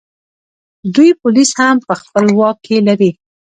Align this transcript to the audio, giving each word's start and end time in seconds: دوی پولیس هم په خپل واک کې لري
دوی 0.95 1.09
پولیس 1.21 1.49
هم 1.59 1.75
په 1.87 1.93
خپل 2.01 2.25
واک 2.37 2.57
کې 2.65 2.77
لري 2.87 3.11